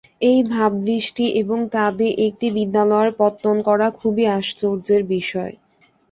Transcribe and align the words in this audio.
এই 0.21 0.39
ভাবদৃষ্টি 0.49 1.25
এবং 1.41 1.59
তা 1.73 1.85
দিয়ে 1.91 2.13
একটি 2.27 2.47
বিদ্যালয়ের 2.57 3.11
পত্তন 3.19 3.55
করা 3.67 3.87
খুবই 3.99 4.23
আশ্চর্যের 4.37 5.01
বিষয়। 5.13 5.53